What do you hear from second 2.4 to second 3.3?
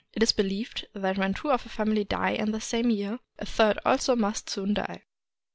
the same year,